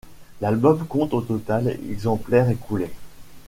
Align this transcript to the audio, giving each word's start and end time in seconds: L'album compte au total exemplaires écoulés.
L'album 0.41 0.87
compte 0.87 1.13
au 1.13 1.21
total 1.21 1.77
exemplaires 1.87 2.49
écoulés. 2.49 2.89